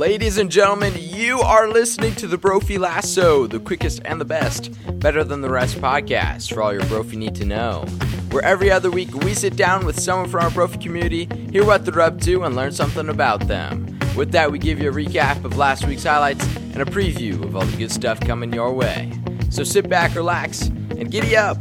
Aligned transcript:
Ladies 0.00 0.38
and 0.38 0.50
gentlemen, 0.50 0.94
you 0.96 1.40
are 1.40 1.68
listening 1.68 2.14
to 2.14 2.26
the 2.26 2.38
Brophy 2.38 2.78
Lasso, 2.78 3.46
the 3.46 3.60
quickest 3.60 4.00
and 4.06 4.18
the 4.18 4.24
best, 4.24 4.70
better 4.98 5.22
than 5.22 5.42
the 5.42 5.50
rest 5.50 5.76
podcast 5.76 6.54
for 6.54 6.62
all 6.62 6.72
your 6.72 6.86
Brophy 6.86 7.18
need 7.18 7.34
to 7.34 7.44
know. 7.44 7.84
Where 8.30 8.42
every 8.42 8.70
other 8.70 8.90
week 8.90 9.14
we 9.14 9.34
sit 9.34 9.56
down 9.56 9.84
with 9.84 10.00
someone 10.00 10.30
from 10.30 10.42
our 10.42 10.50
Brophy 10.52 10.78
community, 10.78 11.28
hear 11.52 11.66
what 11.66 11.84
they're 11.84 12.00
up 12.00 12.18
to, 12.22 12.44
and 12.44 12.56
learn 12.56 12.72
something 12.72 13.10
about 13.10 13.46
them. 13.46 13.98
With 14.16 14.32
that, 14.32 14.50
we 14.50 14.58
give 14.58 14.80
you 14.80 14.88
a 14.88 14.94
recap 14.94 15.44
of 15.44 15.58
last 15.58 15.86
week's 15.86 16.04
highlights 16.04 16.46
and 16.56 16.78
a 16.78 16.86
preview 16.86 17.44
of 17.44 17.54
all 17.54 17.66
the 17.66 17.76
good 17.76 17.92
stuff 17.92 18.20
coming 18.20 18.54
your 18.54 18.72
way. 18.72 19.12
So 19.50 19.64
sit 19.64 19.90
back, 19.90 20.14
relax, 20.14 20.62
and 20.62 21.10
giddy 21.10 21.36
up 21.36 21.58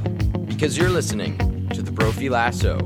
because 0.47 0.77
you're 0.77 0.89
listening 0.89 1.67
to 1.71 1.81
the 1.81 1.91
Brophy 1.91 2.29
Lasso. 2.29 2.77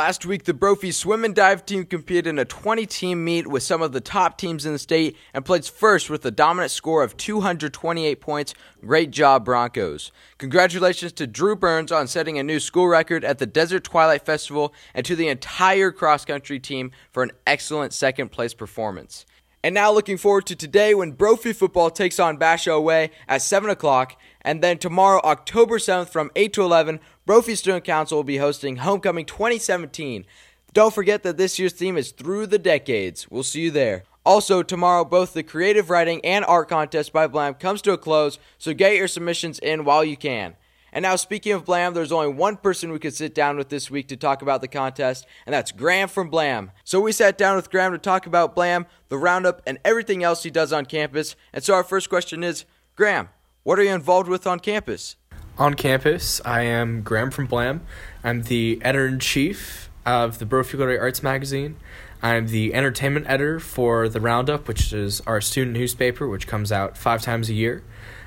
Last 0.00 0.24
week, 0.24 0.44
the 0.44 0.54
Brophy 0.54 0.92
swim 0.92 1.26
and 1.26 1.34
dive 1.34 1.66
team 1.66 1.84
competed 1.84 2.26
in 2.26 2.38
a 2.38 2.46
20 2.46 2.86
team 2.86 3.22
meet 3.22 3.46
with 3.46 3.62
some 3.62 3.82
of 3.82 3.92
the 3.92 4.00
top 4.00 4.38
teams 4.38 4.64
in 4.64 4.72
the 4.72 4.78
state 4.78 5.14
and 5.34 5.44
placed 5.44 5.76
first 5.76 6.08
with 6.08 6.24
a 6.24 6.30
dominant 6.30 6.70
score 6.70 7.02
of 7.02 7.18
228 7.18 8.18
points. 8.18 8.54
Great 8.80 9.10
job, 9.10 9.44
Broncos. 9.44 10.10
Congratulations 10.38 11.12
to 11.12 11.26
Drew 11.26 11.54
Burns 11.54 11.92
on 11.92 12.06
setting 12.06 12.38
a 12.38 12.42
new 12.42 12.60
school 12.60 12.88
record 12.88 13.26
at 13.26 13.36
the 13.36 13.46
Desert 13.46 13.84
Twilight 13.84 14.24
Festival 14.24 14.72
and 14.94 15.04
to 15.04 15.14
the 15.14 15.28
entire 15.28 15.92
cross 15.92 16.24
country 16.24 16.58
team 16.58 16.92
for 17.12 17.22
an 17.22 17.32
excellent 17.46 17.92
second 17.92 18.30
place 18.30 18.54
performance. 18.54 19.26
And 19.62 19.74
now 19.74 19.92
looking 19.92 20.16
forward 20.16 20.46
to 20.46 20.56
today 20.56 20.94
when 20.94 21.12
Brophy 21.12 21.52
football 21.52 21.90
takes 21.90 22.18
on 22.18 22.38
Basha 22.38 22.72
away 22.72 23.10
at 23.28 23.42
7 23.42 23.68
o'clock. 23.68 24.18
And 24.42 24.62
then 24.62 24.78
tomorrow, 24.78 25.20
October 25.22 25.78
7th 25.78 26.08
from 26.08 26.30
8 26.34 26.52
to 26.54 26.62
11, 26.62 27.00
Brophy 27.26 27.54
Student 27.54 27.84
Council 27.84 28.18
will 28.18 28.24
be 28.24 28.38
hosting 28.38 28.76
Homecoming 28.76 29.26
2017. 29.26 30.24
Don't 30.72 30.94
forget 30.94 31.22
that 31.24 31.36
this 31.36 31.58
year's 31.58 31.72
theme 31.72 31.96
is 31.96 32.12
Through 32.12 32.46
the 32.46 32.58
Decades. 32.58 33.28
We'll 33.30 33.42
see 33.42 33.62
you 33.62 33.70
there. 33.70 34.04
Also, 34.24 34.62
tomorrow, 34.62 35.04
both 35.04 35.32
the 35.32 35.42
creative 35.42 35.90
writing 35.90 36.20
and 36.24 36.44
art 36.44 36.68
contest 36.68 37.12
by 37.12 37.26
Blam 37.26 37.54
comes 37.54 37.82
to 37.82 37.92
a 37.92 37.98
close, 37.98 38.38
so 38.58 38.74
get 38.74 38.96
your 38.96 39.08
submissions 39.08 39.58
in 39.58 39.84
while 39.84 40.04
you 40.04 40.16
can. 40.16 40.56
And 40.92 41.02
now, 41.02 41.16
speaking 41.16 41.52
of 41.52 41.64
Blam, 41.64 41.94
there's 41.94 42.12
only 42.12 42.28
one 42.28 42.56
person 42.56 42.90
we 42.90 42.98
could 42.98 43.14
sit 43.14 43.34
down 43.34 43.56
with 43.56 43.68
this 43.68 43.90
week 43.90 44.08
to 44.08 44.16
talk 44.16 44.42
about 44.42 44.60
the 44.60 44.68
contest, 44.68 45.26
and 45.46 45.54
that's 45.54 45.72
Graham 45.72 46.08
from 46.08 46.30
Blam. 46.30 46.72
So 46.84 47.00
we 47.00 47.12
sat 47.12 47.38
down 47.38 47.56
with 47.56 47.70
Graham 47.70 47.92
to 47.92 47.98
talk 47.98 48.26
about 48.26 48.54
Blam, 48.54 48.86
the 49.08 49.18
roundup, 49.18 49.62
and 49.66 49.78
everything 49.84 50.22
else 50.22 50.42
he 50.42 50.50
does 50.50 50.72
on 50.72 50.86
campus. 50.86 51.36
And 51.52 51.62
so 51.62 51.74
our 51.74 51.84
first 51.84 52.08
question 52.08 52.42
is 52.42 52.64
Graham, 52.96 53.28
what 53.70 53.78
are 53.78 53.84
you 53.84 53.94
involved 53.94 54.28
with 54.28 54.48
on 54.48 54.58
campus? 54.58 55.14
On 55.56 55.74
campus, 55.74 56.40
I 56.44 56.62
am 56.62 57.02
Graham 57.02 57.30
from 57.30 57.46
Blam. 57.46 57.82
I'm 58.24 58.42
the 58.42 58.80
editor 58.82 59.06
in 59.06 59.20
chief 59.20 59.88
of 60.04 60.40
the 60.40 60.44
Brophy 60.44 60.76
Literary 60.76 60.98
Arts 60.98 61.22
magazine. 61.22 61.76
I'm 62.20 62.48
the 62.48 62.74
entertainment 62.74 63.26
editor 63.28 63.60
for 63.60 64.08
the 64.08 64.20
Roundup, 64.20 64.66
which 64.66 64.92
is 64.92 65.20
our 65.20 65.40
student 65.40 65.76
newspaper, 65.76 66.26
which 66.26 66.48
comes 66.48 66.72
out 66.72 66.98
five 66.98 67.22
times 67.22 67.48
a 67.48 67.54
year. 67.54 67.84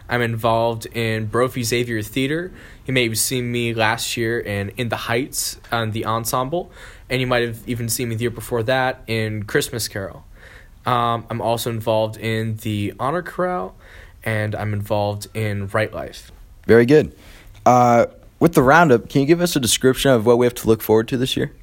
I'm 0.08 0.22
involved 0.22 0.86
in 0.86 1.26
Brophy 1.26 1.64
Xavier 1.64 2.02
Theater. 2.02 2.54
You 2.86 2.94
may 2.94 3.06
have 3.06 3.20
seen 3.20 3.52
me 3.52 3.74
last 3.74 4.16
year 4.16 4.40
in 4.40 4.70
In 4.78 4.88
the 4.88 4.96
Heights 4.96 5.60
on 5.74 5.92
the 5.92 6.06
ensemble, 6.06 6.72
and 7.10 7.20
you 7.20 7.28
might 7.28 7.46
have 7.46 7.68
even 7.68 7.90
seen 7.90 8.08
me 8.08 8.16
the 8.16 8.22
year 8.22 8.32
before 8.32 8.64
that 8.64 9.04
in 9.08 9.44
Christmas 9.44 9.90
Carol. 9.90 10.24
Um, 10.86 11.26
I'm 11.30 11.42
also 11.42 11.70
involved 11.70 12.16
in 12.16 12.56
the 12.58 12.94
Honor 12.98 13.22
Chorale, 13.22 13.76
and 14.24 14.56
I'm 14.56 14.74
involved 14.74 15.28
in 15.34 15.68
Right 15.68 15.94
Life. 15.94 16.32
Very 16.66 16.86
good. 16.86 17.16
Uh, 17.66 18.08
with 18.40 18.54
the 18.54 18.64
roundup, 18.64 19.10
can 19.10 19.22
you 19.22 19.28
give 19.28 19.42
us 19.42 19.56
a 19.56 19.60
description 19.60 20.12
of 20.12 20.26
what 20.26 20.38
we 20.38 20.46
have 20.46 20.56
to 20.56 20.68
look 20.68 20.82
forward 20.82 21.08
to 21.10 21.18
this 21.18 21.38
year? 21.38 21.54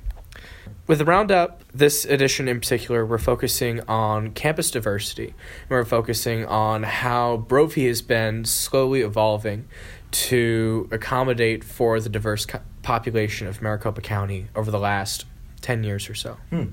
With 0.87 0.99
the 0.99 1.05
Roundup, 1.05 1.63
this 1.73 2.05
edition 2.05 2.49
in 2.49 2.59
particular, 2.59 3.07
we're 3.07 3.19
focusing 3.19 3.81
on 3.83 4.33
campus 4.33 4.73
diversity. 4.73 5.27
And 5.27 5.71
we're 5.71 5.85
focusing 5.85 6.45
on 6.47 6.83
how 6.83 7.37
Brophy 7.37 7.87
has 7.87 8.03
been 8.03 8.45
slowly 8.45 9.03
evolving 9.03 9.69
to 10.11 10.89
accommodate 10.91 11.63
for 11.63 12.01
the 12.01 12.09
diverse 12.09 12.45
co- 12.45 12.59
population 12.83 13.47
of 13.47 13.63
Maricopa 13.63 14.01
County 14.01 14.49
over 14.57 14.73
the 14.73 14.81
last 14.81 15.27
10 15.61 15.85
years 15.85 16.11
or 16.11 16.17
so. 16.17 16.39
Hmm. 16.51 16.71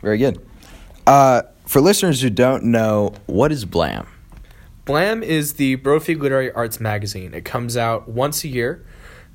Very 0.00 0.18
good. 0.18 0.40
Uh, 1.06 1.42
for 1.66 1.80
listeners 1.80 2.22
who 2.22 2.30
don't 2.30 2.62
know, 2.62 3.14
what 3.26 3.50
is 3.50 3.64
Blam? 3.64 4.06
Blam 4.84 5.22
is 5.22 5.54
the 5.54 5.76
Brophy 5.76 6.14
Literary 6.14 6.50
Arts 6.52 6.80
magazine. 6.80 7.34
It 7.34 7.44
comes 7.44 7.76
out 7.76 8.08
once 8.08 8.44
a 8.44 8.48
year, 8.48 8.84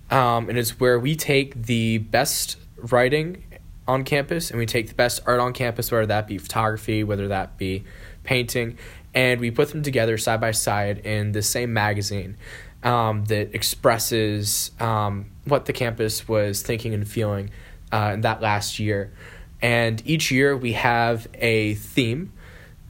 um, 0.10 0.50
and 0.50 0.58
it's 0.58 0.80
where 0.80 1.00
we 1.00 1.16
take 1.16 1.64
the 1.64 2.00
best 2.00 2.58
writing 2.78 3.44
on 3.88 4.04
campus 4.04 4.50
and 4.50 4.60
we 4.60 4.66
take 4.66 4.90
the 4.90 4.96
best 4.96 5.22
art 5.26 5.40
on 5.40 5.54
campus, 5.54 5.92
whether 5.92 6.06
that 6.08 6.28
be 6.28 6.38
photography, 6.38 7.04
whether 7.04 7.28
that 7.28 7.58
be 7.58 7.84
painting, 8.24 8.78
and 9.14 9.40
we 9.40 9.52
put 9.52 9.70
them 9.70 9.84
together 9.84 10.18
side 10.18 10.42
by 10.42 10.52
side 10.52 11.00
in 11.00 11.32
the 11.32 11.42
same 11.42 11.72
magazine 11.72 12.36
um, 12.84 13.26
that 13.26 13.54
expresses 13.56 14.72
um, 14.80 15.26
what 15.46 15.66
the 15.66 15.74
campus 15.74 16.28
was 16.28 16.62
thinking 16.62 16.94
and 16.94 17.08
feeling 17.08 17.50
uh, 17.92 18.12
in 18.14 18.22
that 18.22 18.42
last 18.42 18.80
year. 18.80 19.12
And 19.62 20.02
each 20.06 20.32
year 20.32 20.56
we 20.56 20.74
have 20.74 21.28
a 21.36 21.76
theme. 21.76 22.32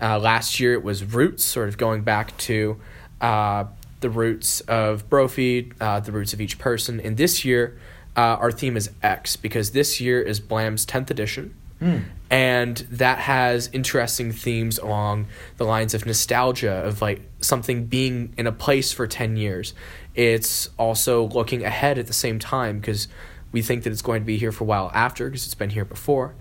Uh, 0.01 0.19
last 0.19 0.59
year 0.59 0.73
it 0.73 0.83
was 0.83 1.03
roots, 1.03 1.44
sort 1.44 1.69
of 1.69 1.78
going 1.78 2.01
back 2.01 2.35
to 2.38 2.79
uh, 3.22 3.66
the 4.01 4.09
roots 4.09 4.61
of 4.61 5.09
Brophy, 5.09 5.72
uh, 5.79 6.00
the 6.00 6.11
roots 6.11 6.33
of 6.33 6.41
each 6.41 6.59
person. 6.59 7.00
And 7.00 7.17
this 7.17 7.45
year, 7.45 7.78
uh, 8.16 8.38
our 8.39 8.51
theme 8.51 8.78
is 8.78 8.89
X 9.01 9.35
because 9.35 9.72
this 9.72 10.00
year 10.00 10.22
is 10.22 10.39
Blam's 10.39 10.85
10th 10.85 11.09
edition. 11.09 11.56
Mm. 11.81 12.03
And 12.29 12.78
that 12.91 13.19
has 13.19 13.69
interesting 13.72 14.31
themes 14.31 14.78
along 14.78 15.28
the 15.57 15.66
lines 15.66 15.94
of 15.94 16.06
nostalgia, 16.06 16.72
of 16.72 17.01
like 17.01 17.22
something 17.41 17.85
being 17.85 18.33
in 18.38 18.47
a 18.47 18.51
place 18.51 18.91
for 18.91 19.07
10 19.07 19.38
years. 19.38 19.73
It's 20.16 20.69
also 20.77 21.27
looking 21.27 21.63
ahead 21.63 21.97
at 21.97 22.07
the 22.07 22.13
same 22.13 22.39
time 22.39 22.79
because 22.79 23.07
we 23.51 23.62
think 23.62 23.83
that 23.83 23.91
it's 23.91 24.01
going 24.01 24.22
to 24.22 24.25
be 24.25 24.38
here 24.38 24.51
for 24.51 24.63
a 24.63 24.67
while 24.67 24.91
after 24.94 25.29
because 25.29 25.45
it's 25.45 25.56
been 25.56 25.69
here 25.69 25.85
before. 25.85 26.35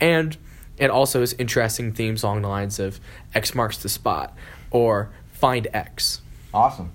And 0.00 0.36
it 0.78 0.90
also 0.90 1.20
has 1.20 1.32
interesting 1.34 1.92
themes 1.92 2.22
along 2.22 2.42
the 2.42 2.48
lines 2.48 2.78
of 2.78 3.00
X 3.34 3.54
marks 3.54 3.78
the 3.78 3.88
spot 3.88 4.36
or 4.70 5.10
find 5.32 5.68
X. 5.72 6.20
Awesome. 6.52 6.92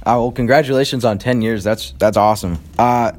Uh, 0.00 0.16
well, 0.16 0.32
congratulations 0.32 1.04
on 1.04 1.18
10 1.18 1.42
years. 1.42 1.64
That's, 1.64 1.92
that's 1.92 2.16
awesome. 2.16 2.58
Uh, 2.78 3.12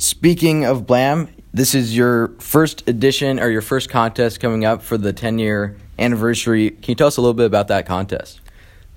Speaking 0.00 0.64
of 0.64 0.86
Blam, 0.86 1.28
this 1.52 1.74
is 1.74 1.96
your 1.96 2.28
first 2.38 2.88
edition 2.88 3.40
or 3.40 3.50
your 3.50 3.62
first 3.62 3.90
contest 3.90 4.38
coming 4.38 4.64
up 4.64 4.80
for 4.80 4.96
the 4.96 5.12
10 5.12 5.40
year 5.40 5.76
anniversary. 5.98 6.70
Can 6.70 6.92
you 6.92 6.94
tell 6.94 7.08
us 7.08 7.16
a 7.16 7.20
little 7.20 7.34
bit 7.34 7.46
about 7.46 7.66
that 7.66 7.84
contest? 7.84 8.40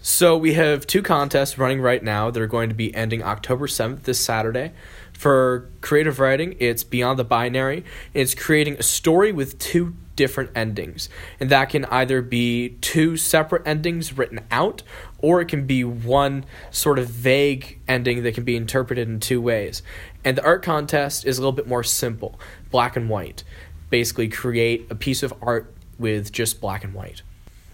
So, 0.04 0.38
we 0.38 0.54
have 0.54 0.86
two 0.86 1.02
contests 1.02 1.58
running 1.58 1.82
right 1.82 2.04
now 2.04 2.30
that 2.30 2.40
are 2.40 2.48
going 2.48 2.70
to 2.70 2.76
be 2.76 2.94
ending 2.94 3.24
October 3.24 3.66
7th, 3.66 4.04
this 4.04 4.20
Saturday. 4.20 4.74
For 5.14 5.70
creative 5.82 6.20
writing, 6.20 6.56
it's 6.60 6.84
Beyond 6.84 7.18
the 7.18 7.24
Binary. 7.24 7.84
It's 8.14 8.36
creating 8.36 8.76
a 8.76 8.84
story 8.84 9.32
with 9.32 9.58
two 9.58 9.96
different 10.22 10.52
endings. 10.54 11.10
And 11.40 11.50
that 11.50 11.72
can 11.72 11.86
either 11.86 12.22
be 12.22 12.78
two 12.80 13.18
separate 13.18 13.66
endings 13.66 14.16
written 14.16 14.42
out, 14.52 14.84
or 15.18 15.42
it 15.42 15.48
can 15.48 15.66
be 15.66 15.84
one 15.84 16.46
sort 16.70 17.00
of 17.00 17.08
vague 17.10 17.80
ending 17.88 18.22
that 18.22 18.36
can 18.36 18.44
be 18.44 18.56
interpreted 18.56 19.08
in 19.08 19.20
two 19.20 19.42
ways. 19.42 19.82
And 20.24 20.38
the 20.38 20.44
art 20.44 20.62
contest 20.62 21.26
is 21.26 21.40
a 21.40 21.42
little 21.42 21.52
bit 21.54 21.68
more 21.68 21.84
simple 21.84 22.40
black 22.70 22.96
and 22.96 23.10
white. 23.10 23.44
Basically, 23.90 24.28
create 24.28 24.86
a 24.92 24.96
piece 24.96 25.24
of 25.24 25.34
art 25.42 25.74
with 25.98 26.32
just 26.32 26.62
black 26.62 26.84
and 26.84 26.94
white. 26.94 27.24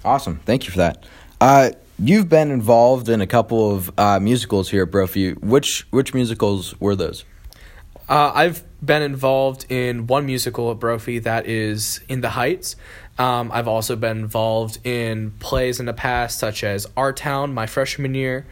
Awesome. 0.06 0.40
Thank 0.46 0.64
you 0.64 0.72
for 0.72 0.78
that. 0.78 1.06
Uh, 1.42 1.72
you've 2.00 2.30
been 2.30 2.50
involved 2.50 3.10
in 3.10 3.20
a 3.20 3.28
couple 3.28 3.76
of 3.76 3.92
uh, 4.00 4.22
musicals 4.22 4.70
here 4.70 4.84
at 4.84 4.92
Brophy. 4.92 5.34
Which, 5.34 5.86
which 5.90 6.14
musicals 6.14 6.80
were 6.80 6.96
those? 6.96 7.26
Uh, 8.10 8.32
I've 8.34 8.64
been 8.86 9.02
involved 9.02 9.66
in 9.70 10.08
one 10.08 10.26
musical 10.26 10.72
at 10.72 10.80
Brophy 10.80 11.20
that 11.20 11.46
is 11.46 12.00
In 12.08 12.22
the 12.22 12.30
Heights. 12.30 12.76
Um, 13.18 13.52
I've 13.52 13.68
also 13.68 13.96
been 13.96 14.20
involved 14.20 14.80
in 14.86 15.32
plays 15.40 15.80
in 15.80 15.88
the 15.88 15.94
past, 15.94 16.40
such 16.40 16.64
as 16.64 16.88
Our 16.96 17.12
Town, 17.12 17.54
my 17.54 17.66
freshman 17.66 18.14
year. 18.14 18.46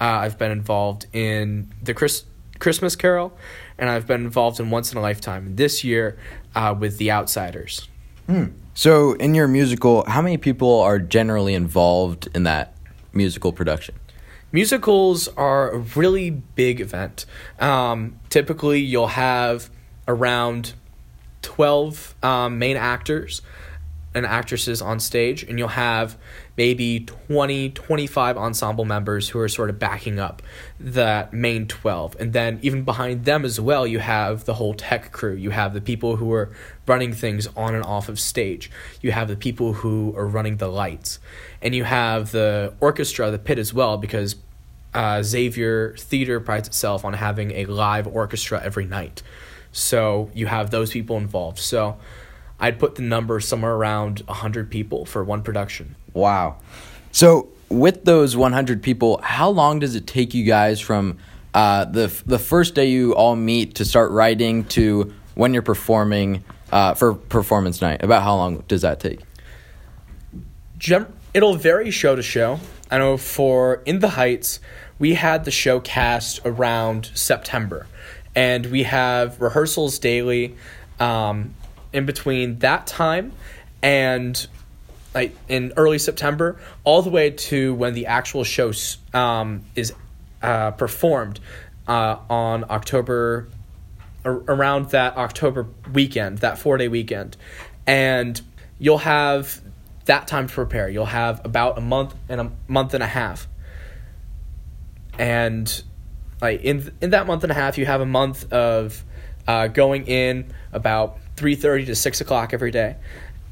Uh, 0.00 0.04
I've 0.04 0.38
been 0.38 0.52
involved 0.52 1.06
in 1.12 1.72
the 1.82 1.92
Chris- 1.92 2.24
Christmas 2.58 2.96
Carol, 2.96 3.36
and 3.78 3.90
I've 3.90 4.06
been 4.06 4.24
involved 4.24 4.60
in 4.60 4.70
Once 4.70 4.92
in 4.92 4.98
a 4.98 5.00
Lifetime 5.00 5.56
this 5.56 5.84
year 5.84 6.16
uh, 6.54 6.74
with 6.78 6.98
The 6.98 7.10
Outsiders. 7.10 7.88
Hmm. 8.26 8.46
So, 8.74 9.12
in 9.14 9.34
your 9.34 9.46
musical, 9.46 10.04
how 10.06 10.22
many 10.22 10.36
people 10.36 10.80
are 10.80 10.98
generally 10.98 11.54
involved 11.54 12.28
in 12.34 12.44
that 12.44 12.74
musical 13.12 13.52
production? 13.52 13.94
Musicals 14.54 15.26
are 15.36 15.72
a 15.72 15.78
really 15.78 16.30
big 16.30 16.80
event. 16.80 17.26
Um, 17.58 18.20
typically, 18.30 18.78
you'll 18.78 19.08
have 19.08 19.68
around 20.06 20.74
12 21.42 22.14
um, 22.22 22.60
main 22.60 22.76
actors 22.76 23.42
and 24.14 24.24
actresses 24.24 24.80
on 24.80 25.00
stage, 25.00 25.42
and 25.42 25.58
you'll 25.58 25.66
have 25.66 26.16
maybe 26.56 27.00
20, 27.00 27.70
25 27.70 28.36
ensemble 28.36 28.84
members 28.84 29.28
who 29.30 29.40
are 29.40 29.48
sort 29.48 29.70
of 29.70 29.80
backing 29.80 30.20
up 30.20 30.40
that 30.78 31.32
main 31.32 31.66
12. 31.66 32.16
And 32.20 32.32
then 32.32 32.60
even 32.62 32.84
behind 32.84 33.24
them 33.24 33.44
as 33.44 33.60
well, 33.60 33.84
you 33.84 33.98
have 33.98 34.44
the 34.44 34.54
whole 34.54 34.72
tech 34.72 35.10
crew. 35.10 35.34
You 35.34 35.50
have 35.50 35.74
the 35.74 35.80
people 35.80 36.14
who 36.14 36.32
are 36.32 36.52
running 36.86 37.12
things 37.12 37.48
on 37.56 37.74
and 37.74 37.82
off 37.82 38.08
of 38.08 38.20
stage. 38.20 38.70
You 39.00 39.10
have 39.10 39.26
the 39.26 39.36
people 39.36 39.72
who 39.72 40.14
are 40.16 40.28
running 40.28 40.58
the 40.58 40.68
lights. 40.68 41.18
And 41.60 41.74
you 41.74 41.82
have 41.82 42.30
the 42.30 42.74
orchestra, 42.78 43.32
the 43.32 43.38
pit 43.40 43.58
as 43.58 43.74
well, 43.74 43.96
because 43.96 44.36
uh, 44.94 45.22
Xavier 45.22 45.94
Theater 45.98 46.40
prides 46.40 46.68
itself 46.68 47.04
on 47.04 47.14
having 47.14 47.50
a 47.52 47.66
live 47.66 48.06
orchestra 48.06 48.60
every 48.62 48.86
night. 48.86 49.22
So 49.72 50.30
you 50.34 50.46
have 50.46 50.70
those 50.70 50.92
people 50.92 51.16
involved. 51.16 51.58
So 51.58 51.98
I'd 52.60 52.78
put 52.78 52.94
the 52.94 53.02
number 53.02 53.40
somewhere 53.40 53.74
around 53.74 54.20
100 54.20 54.70
people 54.70 55.04
for 55.04 55.24
one 55.24 55.42
production. 55.42 55.96
Wow. 56.12 56.58
So 57.10 57.48
with 57.68 58.04
those 58.04 58.36
100 58.36 58.82
people, 58.82 59.20
how 59.22 59.50
long 59.50 59.80
does 59.80 59.96
it 59.96 60.06
take 60.06 60.32
you 60.32 60.44
guys 60.44 60.80
from 60.80 61.18
uh, 61.52 61.84
the 61.84 62.22
the 62.26 62.38
first 62.38 62.74
day 62.74 62.86
you 62.86 63.14
all 63.14 63.36
meet 63.36 63.76
to 63.76 63.84
start 63.84 64.10
writing 64.10 64.64
to 64.64 65.12
when 65.34 65.52
you're 65.52 65.62
performing 65.62 66.44
uh, 66.72 66.94
for 66.94 67.14
performance 67.14 67.80
night? 67.80 68.02
About 68.02 68.22
how 68.22 68.36
long 68.36 68.64
does 68.68 68.82
that 68.82 69.00
take? 69.00 69.20
Gem- 70.78 71.12
it'll 71.32 71.56
vary 71.56 71.90
show 71.90 72.14
to 72.14 72.22
show. 72.22 72.60
I 72.90 72.98
know 72.98 73.16
for 73.16 73.82
In 73.86 73.98
the 73.98 74.10
Heights, 74.10 74.60
we 74.98 75.14
had 75.14 75.44
the 75.44 75.50
show 75.50 75.80
cast 75.80 76.40
around 76.44 77.10
September, 77.14 77.86
and 78.34 78.66
we 78.66 78.84
have 78.84 79.40
rehearsals 79.40 79.98
daily. 79.98 80.56
Um, 81.00 81.54
in 81.94 82.04
between 82.04 82.58
that 82.58 82.86
time 82.86 83.32
and 83.80 84.46
like 85.14 85.34
in 85.48 85.72
early 85.76 85.98
September, 85.98 86.60
all 86.82 87.00
the 87.00 87.08
way 87.08 87.30
to 87.30 87.72
when 87.72 87.94
the 87.94 88.06
actual 88.06 88.42
show 88.42 88.72
um, 89.14 89.62
is 89.76 89.94
uh, 90.42 90.72
performed 90.72 91.38
uh, 91.86 92.16
on 92.28 92.64
October, 92.68 93.46
around 94.24 94.90
that 94.90 95.16
October 95.16 95.68
weekend, 95.92 96.38
that 96.38 96.58
four 96.58 96.76
day 96.76 96.88
weekend, 96.88 97.36
and 97.86 98.40
you'll 98.80 98.98
have 98.98 99.60
that 100.06 100.26
time 100.26 100.48
to 100.48 100.52
prepare. 100.52 100.88
You'll 100.88 101.06
have 101.06 101.40
about 101.44 101.78
a 101.78 101.80
month 101.80 102.12
and 102.28 102.40
a 102.40 102.50
month 102.66 102.92
and 102.92 103.04
a 103.04 103.06
half, 103.06 103.46
and 105.18 105.82
like 106.40 106.62
in 106.62 106.92
in 107.00 107.10
that 107.10 107.26
month 107.26 107.42
and 107.42 107.50
a 107.50 107.54
half, 107.54 107.78
you 107.78 107.86
have 107.86 108.00
a 108.00 108.06
month 108.06 108.52
of 108.52 109.02
uh, 109.46 109.68
going 109.68 110.06
in 110.06 110.52
about 110.72 111.18
3.30 111.36 111.86
to 111.86 111.94
6 111.94 112.20
o'clock 112.20 112.54
every 112.54 112.70
day. 112.70 112.96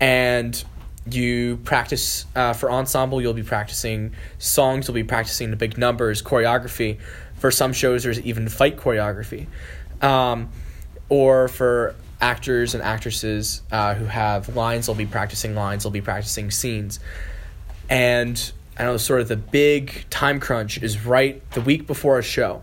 And 0.00 0.62
you 1.10 1.56
practice 1.64 2.26
uh, 2.36 2.52
for 2.52 2.70
ensemble 2.70 3.20
you'll 3.20 3.34
be 3.34 3.42
practicing 3.42 4.12
songs 4.38 4.86
you'll 4.86 4.94
be 4.94 5.02
practicing 5.02 5.50
the 5.50 5.56
big 5.56 5.76
numbers 5.76 6.22
choreography. 6.22 6.98
For 7.36 7.50
some 7.50 7.72
shows 7.72 8.04
there's 8.04 8.20
even 8.20 8.48
fight 8.48 8.76
choreography. 8.76 9.46
Um, 10.00 10.50
or 11.08 11.48
for 11.48 11.94
actors 12.20 12.74
and 12.74 12.82
actresses 12.82 13.62
uh, 13.72 13.94
who 13.94 14.04
have 14.04 14.54
lines 14.54 14.86
they'll 14.86 14.94
be 14.94 15.06
practicing 15.06 15.54
lines 15.54 15.82
they'll 15.82 15.90
be 15.90 16.00
practicing 16.00 16.50
scenes. 16.50 17.00
And 17.90 18.52
i 18.78 18.84
know 18.84 18.96
sort 18.96 19.20
of 19.20 19.28
the 19.28 19.36
big 19.36 20.04
time 20.10 20.40
crunch 20.40 20.82
is 20.82 21.04
right 21.04 21.48
the 21.52 21.60
week 21.60 21.86
before 21.86 22.18
a 22.18 22.22
show. 22.22 22.62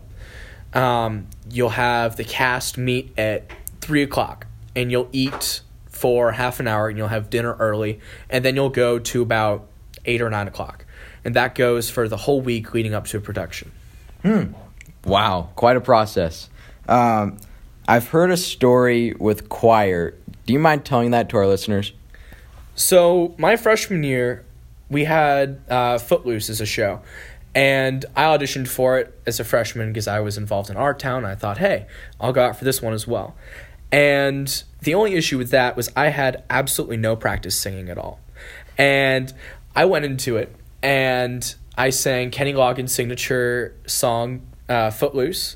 Um, 0.74 1.28
you'll 1.50 1.70
have 1.70 2.16
the 2.16 2.24
cast 2.24 2.78
meet 2.78 3.18
at 3.18 3.50
3 3.82 4.04
o'clock 4.04 4.46
and 4.76 4.92
you'll 4.92 5.10
eat 5.12 5.62
for 5.88 6.32
half 6.32 6.60
an 6.60 6.68
hour 6.68 6.88
and 6.90 6.98
you'll 6.98 7.08
have 7.08 7.30
dinner 7.30 7.56
early 7.60 8.00
and 8.30 8.46
then 8.46 8.56
you'll 8.56 8.70
go 8.70 9.00
to 9.00 9.22
about 9.22 9.68
eight 10.06 10.22
or 10.22 10.30
nine 10.30 10.48
o'clock. 10.48 10.86
And 11.26 11.36
that 11.36 11.56
goes 11.56 11.90
for 11.90 12.08
the 12.08 12.18
whole 12.18 12.42
week 12.42 12.74
leading 12.74 12.94
up 12.94 13.08
to 13.08 13.18
a 13.18 13.22
production. 13.22 13.72
Hmm. 14.22 14.54
Wow. 15.06 15.50
Quite 15.56 15.78
a 15.78 15.82
process. 15.82 16.50
Um, 16.88 17.38
i've 17.88 18.10
heard 18.10 18.32
a 18.32 18.38
story 18.38 19.14
with 19.20 19.50
choir. 19.50 20.16
Do 20.46 20.54
you 20.54 20.60
mind 20.60 20.86
telling 20.86 21.12
that 21.12 21.30
to 21.30 21.38
our 21.38 21.48
listeners? 21.48 21.94
So 22.76 23.36
my 23.38 23.56
freshman 23.58 24.04
year 24.04 24.46
we 24.90 25.06
had 25.06 25.62
uh, 25.70 25.98
footloose 25.98 26.50
as 26.50 26.62
a 26.62 26.66
show 26.66 27.02
and 27.56 28.06
I 28.16 28.24
auditioned 28.24 28.68
for 28.68 29.00
it 29.00 29.20
as 29.26 29.40
a 29.40 29.44
freshman 29.44 29.90
because 29.90 30.08
I 30.08 30.20
was 30.20 30.38
involved 30.38 30.70
in 30.70 30.78
Our 30.78 30.94
Town. 30.94 31.26
I 31.26 31.36
thought, 31.36 31.58
hey, 31.58 31.88
I'll 32.20 32.34
go 32.34 32.46
out 32.46 32.58
for 32.58 32.66
this 32.66 32.82
one 32.82 32.94
as 32.94 33.08
well. 33.08 33.36
And 33.92 34.64
the 34.82 34.94
only 34.94 35.16
issue 35.16 35.38
with 35.38 35.50
that 35.50 35.76
was 35.76 35.92
I 35.96 36.10
had 36.10 36.44
absolutely 36.50 36.98
no 36.98 37.16
practice 37.16 37.60
singing 37.60 37.90
at 37.90 37.98
all. 37.98 38.20
And 38.78 39.34
I 39.76 39.86
went 39.86 40.06
into 40.06 40.38
it 40.38 40.56
and 40.84 41.56
I 41.78 41.90
sang 41.90 42.30
Kenny 42.30 42.54
Loggins' 42.54 42.90
signature 42.90 43.76
song, 43.88 44.42
uh, 44.68 44.92
Footloose, 44.92 45.56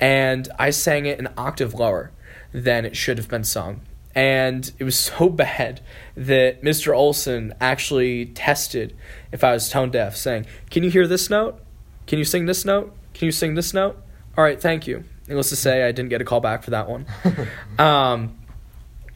and 0.00 0.48
I 0.58 0.70
sang 0.70 1.06
it 1.06 1.18
an 1.18 1.28
octave 1.36 1.74
lower 1.74 2.10
than 2.52 2.86
it 2.86 2.96
should 2.96 3.18
have 3.18 3.28
been 3.28 3.44
sung. 3.44 3.82
And 4.18 4.72
it 4.80 4.84
was 4.84 4.98
so 4.98 5.28
bad 5.44 5.80
that 6.16 6.60
Mr. 6.62 6.92
Olson 6.94 7.54
actually 7.60 8.26
tested 8.26 8.96
if 9.30 9.44
I 9.44 9.52
was 9.52 9.68
tone 9.68 9.92
deaf, 9.92 10.16
saying, 10.16 10.46
Can 10.70 10.82
you 10.82 10.90
hear 10.90 11.06
this 11.06 11.30
note? 11.30 11.60
Can 12.08 12.18
you 12.18 12.24
sing 12.24 12.46
this 12.46 12.64
note? 12.64 12.92
Can 13.14 13.26
you 13.26 13.32
sing 13.32 13.54
this 13.54 13.72
note? 13.72 13.96
All 14.36 14.42
right, 14.42 14.60
thank 14.60 14.88
you. 14.88 15.04
Needless 15.28 15.50
to 15.50 15.56
say, 15.56 15.84
I 15.84 15.92
didn't 15.92 16.08
get 16.08 16.20
a 16.20 16.24
call 16.24 16.40
back 16.40 16.64
for 16.64 16.70
that 16.70 16.88
one. 16.88 17.06
um, 17.78 18.36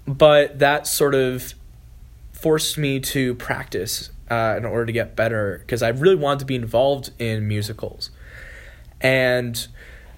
but 0.06 0.60
that 0.60 0.86
sort 0.86 1.16
of 1.16 1.52
forced 2.32 2.78
me 2.78 3.00
to 3.00 3.34
practice 3.34 4.10
uh, 4.30 4.54
in 4.56 4.64
order 4.64 4.86
to 4.86 4.92
get 4.92 5.16
better 5.16 5.58
because 5.66 5.82
I 5.82 5.88
really 5.88 6.16
wanted 6.16 6.40
to 6.40 6.44
be 6.44 6.54
involved 6.54 7.10
in 7.18 7.48
musicals. 7.48 8.10
And 9.00 9.66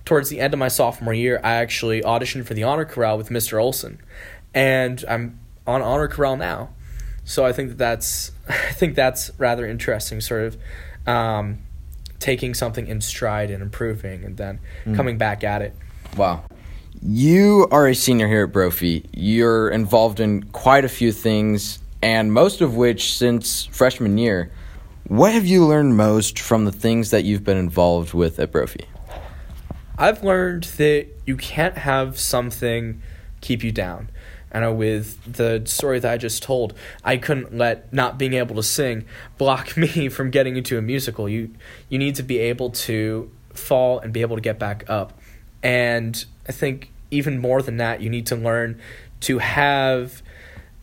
towards 0.05 0.29
the 0.29 0.41
end 0.41 0.53
of 0.53 0.59
my 0.59 0.69
sophomore 0.69 1.15
year, 1.15 1.41
I 1.43 1.55
actually 1.55 2.03
auditioned 2.03 2.47
for 2.47 2.55
the 2.55 2.63
honor 2.63 2.85
chorale 2.85 3.17
with 3.17 3.29
Mr. 3.31 3.61
Olson, 3.61 4.01
and 4.53 5.05
I'm 5.09 5.39
on 5.67 5.83
honor 5.83 6.09
chorale 6.09 6.37
now. 6.37 6.71
So 7.25 7.47
I 7.47 7.53
think 7.53 7.71
that 7.71 7.79
that's 7.79 8.33
I 8.49 8.73
think 8.73 8.95
that's 8.95 9.31
rather 9.39 9.67
interesting, 9.67 10.21
sort 10.21 10.45
of. 10.45 10.57
Um, 11.07 11.59
taking 12.25 12.55
something 12.55 12.87
in 12.87 13.03
stride 13.03 13.51
and 13.51 13.63
improving 13.63 14.25
and 14.25 14.39
then 14.39 14.59
mm. 14.87 14.97
coming 14.97 15.19
back 15.19 15.45
at 15.45 15.61
it. 15.61 15.77
Wow. 16.17 16.43
You 17.03 17.69
are 17.71 17.87
a 17.87 17.95
senior 17.95 18.27
here 18.27 18.45
at 18.45 18.53
Brophy. 18.53 19.05
You're 19.13 19.69
involved 19.69 20.21
in 20.21 20.45
quite 20.45 20.87
a 20.87 20.89
few 20.89 21.13
things, 21.13 21.81
and 22.03 22.33
most 22.33 22.63
of 22.63 22.77
which 22.77 23.15
since 23.15 23.67
freshman 23.67 24.17
year. 24.17 24.51
What 25.07 25.35
have 25.35 25.45
you 25.45 25.67
learned 25.67 25.99
most 25.99 26.39
from 26.39 26.65
the 26.65 26.73
things 26.73 27.11
that 27.11 27.25
you've 27.25 27.45
been 27.45 27.59
involved 27.59 28.15
with 28.15 28.41
at 28.41 28.51
Brophy? 28.51 28.87
I've 29.97 30.25
learned 30.25 30.65
that 30.77 31.07
you 31.25 31.37
can't 31.37 31.79
have 31.79 32.19
something 32.19 33.01
keep 33.41 33.63
you 33.63 33.73
down. 33.73 34.11
Know 34.53 34.73
with 34.73 35.19
the 35.33 35.63
story 35.65 35.99
that 35.99 36.13
I 36.13 36.17
just 36.17 36.43
told, 36.43 36.75
I 37.03 37.17
couldn't 37.17 37.59
let 37.59 37.93
not 37.93 38.19
being 38.19 38.35
able 38.35 38.55
to 38.55 38.63
sing 38.63 39.05
block 39.37 39.77
me 39.77 40.09
from 40.09 40.31
getting 40.31 40.57
into 40.57 40.79
a 40.79 40.83
musical. 40.83 41.29
You 41.29 41.51
you 41.89 41.99
need 41.99 42.15
to 42.17 42.23
be 42.23 42.39
able 42.39 42.71
to 42.71 43.31
fall 43.53 43.99
and 43.99 44.13
be 44.13 44.21
able 44.21 44.37
to 44.37 44.43
get 44.43 44.59
back 44.59 44.85
up. 44.89 45.19
And 45.63 46.25
I 46.49 46.53
think 46.53 46.93
even 47.11 47.39
more 47.39 47.63
than 47.63 47.79
that, 47.79 48.01
you 48.01 48.11
need 48.11 48.27
to 48.27 48.37
learn 48.37 48.81
to 49.21 49.39
have 49.39 50.23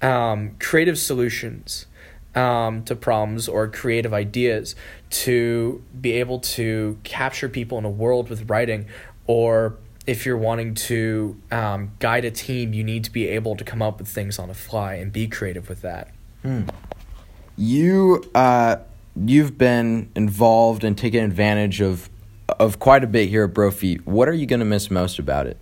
um, 0.01 0.55
creative 0.59 0.97
solutions 0.97 1.85
um, 2.35 2.83
to 2.83 2.95
problems 2.95 3.47
or 3.47 3.67
creative 3.67 4.13
ideas 4.13 4.75
to 5.09 5.83
be 5.99 6.13
able 6.13 6.39
to 6.39 6.97
capture 7.03 7.49
people 7.49 7.77
in 7.77 7.85
a 7.85 7.89
world 7.89 8.29
with 8.29 8.49
writing 8.49 8.85
or 9.27 9.77
if 10.07 10.25
you're 10.25 10.37
wanting 10.37 10.73
to 10.73 11.39
um, 11.51 11.91
guide 11.99 12.25
a 12.25 12.31
team, 12.31 12.73
you 12.73 12.83
need 12.83 13.03
to 13.03 13.11
be 13.11 13.27
able 13.27 13.55
to 13.55 13.63
come 13.63 13.81
up 13.81 13.99
with 13.99 14.07
things 14.07 14.39
on 14.39 14.47
the 14.47 14.53
fly 14.53 14.95
and 14.95 15.13
be 15.13 15.27
creative 15.27 15.69
with 15.69 15.81
that. 15.81 16.09
Hmm. 16.41 16.63
You 17.57 18.23
uh, 18.33 18.77
you've 19.15 19.57
been 19.57 20.09
involved 20.15 20.83
and 20.83 20.97
taken 20.97 21.23
advantage 21.23 21.81
of 21.81 22.09
of 22.59 22.79
quite 22.79 23.03
a 23.03 23.07
bit 23.07 23.29
here 23.29 23.43
at 23.45 23.53
Brophy. 23.53 23.95
What 23.97 24.27
are 24.27 24.33
you 24.33 24.45
going 24.45 24.59
to 24.59 24.65
miss 24.65 24.89
most 24.89 25.19
about 25.19 25.47
it? 25.47 25.57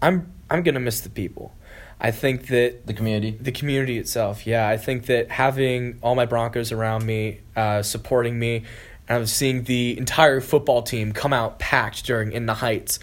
I'm 0.00 0.32
I'm 0.48 0.62
going 0.62 0.74
to 0.74 0.80
miss 0.80 1.00
the 1.00 1.10
people. 1.10 1.52
I 2.00 2.10
think 2.10 2.46
that 2.46 2.86
the 2.86 2.94
community, 2.94 3.36
the 3.38 3.52
community 3.52 3.98
itself. 3.98 4.46
Yeah, 4.46 4.66
I 4.66 4.78
think 4.78 5.06
that 5.06 5.30
having 5.30 5.98
all 6.02 6.14
my 6.14 6.24
Broncos 6.24 6.72
around 6.72 7.04
me, 7.04 7.40
uh, 7.54 7.82
supporting 7.82 8.38
me, 8.38 8.64
and 9.06 9.16
I 9.16 9.18
was 9.18 9.30
seeing 9.32 9.64
the 9.64 9.98
entire 9.98 10.40
football 10.40 10.82
team 10.82 11.12
come 11.12 11.32
out 11.32 11.58
packed 11.58 12.06
during 12.06 12.32
In 12.32 12.46
the 12.46 12.54
Heights, 12.54 13.00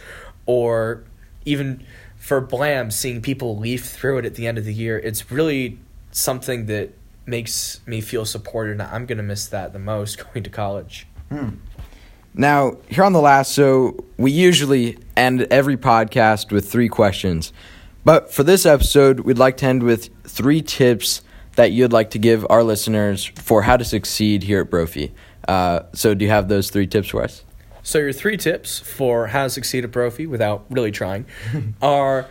or 0.48 1.04
even 1.46 1.84
for 2.16 2.42
Blam, 2.42 2.90
seeing 2.90 3.22
people 3.22 3.58
leaf 3.58 3.86
through 3.86 4.18
it 4.18 4.26
at 4.26 4.34
the 4.34 4.48
end 4.48 4.58
of 4.58 4.66
the 4.66 4.74
year. 4.74 4.98
It's 4.98 5.32
really 5.32 5.78
something 6.12 6.66
that 6.66 6.92
makes 7.28 7.82
me 7.86 8.02
feel 8.02 8.26
supported, 8.26 8.72
and 8.72 8.82
I'm 8.82 9.06
going 9.06 9.18
to 9.18 9.24
miss 9.24 9.48
that 9.48 9.74
the 9.74 9.80
most 9.80 10.18
going 10.34 10.44
to 10.44 10.50
college. 10.50 11.06
Hmm. 11.30 11.50
Now, 12.34 12.78
here 12.88 13.04
on 13.04 13.14
the 13.14 13.22
Lasso 13.22 14.04
we 14.18 14.32
usually 14.32 14.98
end 15.16 15.42
every 15.52 15.78
podcast 15.78 16.52
with 16.52 16.72
three 16.72 16.88
questions. 16.88 17.52
But 18.08 18.32
for 18.32 18.44
this 18.44 18.66
episode, 18.66 19.20
we'd 19.20 19.38
like 19.38 19.58
to 19.58 19.66
end 19.66 19.84
with 19.84 20.10
three 20.24 20.62
tips 20.62 21.24
that 21.58 21.74
you'd 21.74 21.92
like 21.92 22.12
to 22.12 22.18
give 22.18 22.46
our 22.50 22.64
listeners 22.64 23.26
for 23.26 23.64
how 23.64 23.76
to 23.76 23.84
succeed 23.84 24.44
here 24.44 24.62
at 24.62 24.70
Brophy. 24.70 25.14
Uh, 25.46 25.82
so, 25.92 26.14
do 26.14 26.24
you 26.24 26.32
have 26.32 26.48
those 26.48 26.70
three 26.70 26.88
tips 26.88 27.10
for 27.10 27.22
us? 27.22 27.44
So, 27.84 28.00
your 28.00 28.14
three 28.14 28.38
tips 28.38 28.80
for 28.80 29.28
how 29.28 29.44
to 29.44 29.50
succeed 29.50 29.84
at 29.84 29.92
Brophy 29.92 30.26
without 30.26 30.68
really 30.70 30.90
trying 30.90 31.26
are 31.82 32.28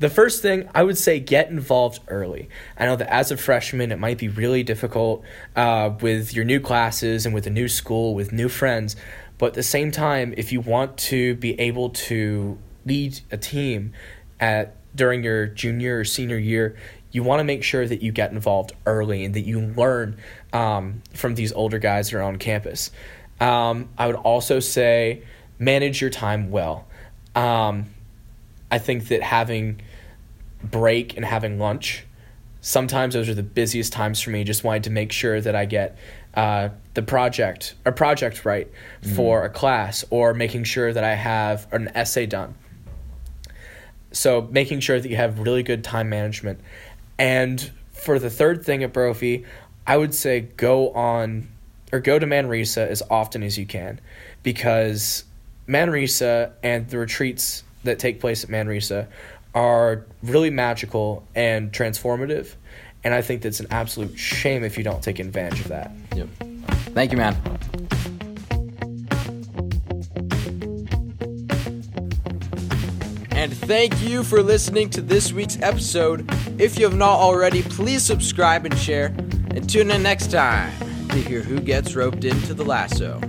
the 0.00 0.10
first 0.10 0.42
thing 0.42 0.68
I 0.74 0.82
would 0.82 0.98
say 0.98 1.20
get 1.20 1.48
involved 1.48 2.00
early. 2.08 2.48
I 2.76 2.86
know 2.86 2.96
that 2.96 3.08
as 3.08 3.30
a 3.30 3.36
freshman, 3.36 3.92
it 3.92 4.00
might 4.00 4.18
be 4.18 4.26
really 4.26 4.64
difficult 4.64 5.22
uh, 5.54 5.92
with 6.00 6.34
your 6.34 6.44
new 6.44 6.58
classes 6.58 7.24
and 7.24 7.32
with 7.32 7.46
a 7.46 7.50
new 7.50 7.68
school, 7.68 8.16
with 8.16 8.32
new 8.32 8.48
friends. 8.48 8.96
But 9.38 9.50
at 9.50 9.54
the 9.54 9.62
same 9.62 9.92
time, 9.92 10.34
if 10.36 10.50
you 10.50 10.60
want 10.60 10.96
to 10.96 11.36
be 11.36 11.52
able 11.60 11.90
to 11.90 12.58
lead 12.84 13.20
a 13.30 13.36
team 13.36 13.92
at 14.40 14.76
during 14.94 15.22
your 15.22 15.46
junior 15.46 16.00
or 16.00 16.04
senior 16.04 16.38
year, 16.38 16.76
you 17.12 17.22
want 17.22 17.40
to 17.40 17.44
make 17.44 17.62
sure 17.62 17.86
that 17.86 18.02
you 18.02 18.12
get 18.12 18.32
involved 18.32 18.72
early 18.86 19.24
and 19.24 19.34
that 19.34 19.42
you 19.42 19.60
learn 19.60 20.16
um, 20.52 21.02
from 21.14 21.34
these 21.34 21.52
older 21.52 21.78
guys 21.78 22.10
that 22.10 22.18
are 22.18 22.22
on 22.22 22.36
campus. 22.36 22.90
Um, 23.40 23.88
I 23.96 24.06
would 24.06 24.16
also 24.16 24.60
say 24.60 25.22
manage 25.58 26.00
your 26.00 26.10
time 26.10 26.50
well. 26.50 26.86
Um, 27.34 27.86
I 28.70 28.78
think 28.78 29.08
that 29.08 29.22
having 29.22 29.80
break 30.62 31.16
and 31.16 31.24
having 31.24 31.58
lunch, 31.58 32.04
sometimes 32.60 33.14
those 33.14 33.28
are 33.28 33.34
the 33.34 33.42
busiest 33.42 33.92
times 33.92 34.20
for 34.20 34.30
me. 34.30 34.44
Just 34.44 34.62
wanted 34.64 34.84
to 34.84 34.90
make 34.90 35.12
sure 35.12 35.40
that 35.40 35.56
I 35.56 35.64
get 35.64 35.98
uh, 36.34 36.68
the 36.94 37.02
project 37.02 37.74
a 37.84 37.92
project 37.92 38.44
right 38.44 38.70
mm-hmm. 39.02 39.16
for 39.16 39.44
a 39.44 39.50
class, 39.50 40.04
or 40.10 40.34
making 40.34 40.64
sure 40.64 40.92
that 40.92 41.02
I 41.02 41.14
have 41.14 41.66
an 41.72 41.88
essay 41.94 42.26
done. 42.26 42.54
So 44.12 44.48
making 44.50 44.80
sure 44.80 45.00
that 45.00 45.08
you 45.08 45.16
have 45.16 45.38
really 45.38 45.62
good 45.62 45.84
time 45.84 46.08
management, 46.08 46.60
and 47.18 47.70
for 47.92 48.18
the 48.18 48.30
third 48.30 48.64
thing 48.64 48.82
at 48.82 48.92
Brophy, 48.92 49.44
I 49.86 49.96
would 49.96 50.14
say 50.14 50.40
go 50.40 50.90
on 50.92 51.48
or 51.92 52.00
go 52.00 52.18
to 52.18 52.26
Manresa 52.26 52.88
as 52.88 53.02
often 53.10 53.42
as 53.42 53.58
you 53.58 53.66
can, 53.66 54.00
because 54.42 55.24
Manresa 55.66 56.52
and 56.62 56.88
the 56.88 56.98
retreats 56.98 57.64
that 57.84 57.98
take 57.98 58.20
place 58.20 58.44
at 58.44 58.50
Manresa 58.50 59.08
are 59.54 60.06
really 60.22 60.50
magical 60.50 61.24
and 61.34 61.72
transformative. 61.72 62.54
And 63.02 63.14
I 63.14 63.22
think 63.22 63.42
that's 63.42 63.60
an 63.60 63.66
absolute 63.70 64.18
shame 64.18 64.62
if 64.62 64.76
you 64.76 64.84
don't 64.84 65.02
take 65.02 65.18
advantage 65.18 65.60
of 65.60 65.68
that. 65.68 65.90
Yep. 66.14 66.28
Thank 66.94 67.12
you, 67.12 67.18
man. 67.18 67.36
Thank 73.70 74.02
you 74.02 74.24
for 74.24 74.42
listening 74.42 74.90
to 74.90 75.00
this 75.00 75.32
week's 75.32 75.56
episode. 75.62 76.28
If 76.60 76.76
you 76.76 76.86
have 76.86 76.96
not 76.96 77.20
already, 77.20 77.62
please 77.62 78.02
subscribe 78.02 78.66
and 78.66 78.76
share. 78.76 79.14
And 79.54 79.70
tune 79.70 79.92
in 79.92 80.02
next 80.02 80.32
time 80.32 80.72
to 81.10 81.14
hear 81.14 81.40
who 81.40 81.60
gets 81.60 81.94
roped 81.94 82.24
into 82.24 82.52
the 82.52 82.64
lasso. 82.64 83.20